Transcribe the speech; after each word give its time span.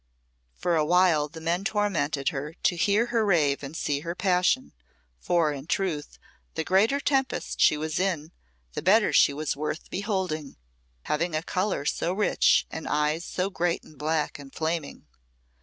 For 0.55 0.75
a 0.75 0.83
while 0.83 1.27
the 1.27 1.39
men 1.39 1.63
tormented 1.63 2.29
her, 2.29 2.55
to 2.63 2.75
hear 2.75 3.05
her 3.13 3.23
rave 3.23 3.61
and 3.61 3.77
see 3.77 3.99
her 3.99 4.15
passion, 4.15 4.73
for, 5.19 5.53
in 5.53 5.67
truth, 5.67 6.17
the 6.55 6.63
greater 6.63 6.99
tempest 6.99 7.61
she 7.61 7.77
was 7.77 7.99
in, 7.99 8.31
the 8.73 8.81
better 8.81 9.13
she 9.13 9.31
was 9.31 9.55
worth 9.55 9.91
beholding, 9.91 10.57
having 11.03 11.35
a 11.35 11.43
colour 11.43 11.85
so 11.85 12.13
rich, 12.13 12.65
and 12.71 12.87
eyes 12.87 13.23
so 13.23 13.51
great 13.51 13.83
and 13.83 13.95
black 13.99 14.39
and 14.39 14.55
flaming. 14.55 15.05